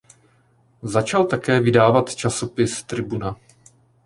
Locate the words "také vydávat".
1.25-2.15